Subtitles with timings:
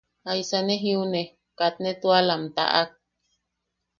[0.25, 1.23] Jaisa ne jiune...
[1.57, 2.89] katne tuala am taʼak.